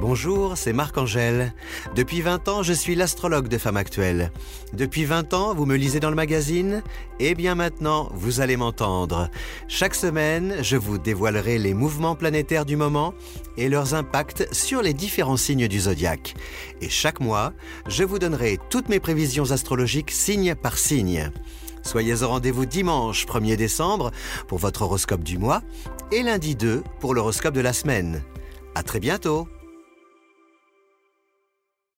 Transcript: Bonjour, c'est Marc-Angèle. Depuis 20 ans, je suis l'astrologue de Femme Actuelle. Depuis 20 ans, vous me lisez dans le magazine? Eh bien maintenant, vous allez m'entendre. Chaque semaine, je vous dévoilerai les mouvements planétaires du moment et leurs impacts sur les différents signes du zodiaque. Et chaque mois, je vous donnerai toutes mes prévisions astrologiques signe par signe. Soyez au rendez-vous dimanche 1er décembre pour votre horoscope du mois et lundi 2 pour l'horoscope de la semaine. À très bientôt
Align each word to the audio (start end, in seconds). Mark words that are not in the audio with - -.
Bonjour, 0.00 0.56
c'est 0.56 0.72
Marc-Angèle. 0.72 1.52
Depuis 1.94 2.22
20 2.22 2.48
ans, 2.48 2.62
je 2.62 2.72
suis 2.72 2.94
l'astrologue 2.94 3.48
de 3.48 3.58
Femme 3.58 3.76
Actuelle. 3.76 4.32
Depuis 4.72 5.04
20 5.04 5.34
ans, 5.34 5.54
vous 5.54 5.66
me 5.66 5.76
lisez 5.76 6.00
dans 6.00 6.08
le 6.08 6.16
magazine? 6.16 6.82
Eh 7.18 7.34
bien 7.34 7.54
maintenant, 7.54 8.08
vous 8.14 8.40
allez 8.40 8.56
m'entendre. 8.56 9.28
Chaque 9.68 9.94
semaine, 9.94 10.56
je 10.62 10.78
vous 10.78 10.96
dévoilerai 10.96 11.58
les 11.58 11.74
mouvements 11.74 12.14
planétaires 12.14 12.64
du 12.64 12.76
moment 12.76 13.12
et 13.58 13.68
leurs 13.68 13.92
impacts 13.92 14.48
sur 14.54 14.80
les 14.80 14.94
différents 14.94 15.36
signes 15.36 15.68
du 15.68 15.80
zodiaque. 15.80 16.34
Et 16.80 16.88
chaque 16.88 17.20
mois, 17.20 17.52
je 17.86 18.02
vous 18.02 18.18
donnerai 18.18 18.58
toutes 18.70 18.88
mes 18.88 19.00
prévisions 19.00 19.50
astrologiques 19.50 20.12
signe 20.12 20.54
par 20.54 20.78
signe. 20.78 21.30
Soyez 21.82 22.22
au 22.22 22.28
rendez-vous 22.28 22.64
dimanche 22.64 23.26
1er 23.26 23.56
décembre 23.56 24.12
pour 24.48 24.56
votre 24.56 24.80
horoscope 24.80 25.22
du 25.22 25.36
mois 25.36 25.60
et 26.10 26.22
lundi 26.22 26.56
2 26.56 26.82
pour 27.00 27.12
l'horoscope 27.12 27.54
de 27.54 27.60
la 27.60 27.74
semaine. 27.74 28.22
À 28.74 28.82
très 28.82 28.98
bientôt 28.98 29.46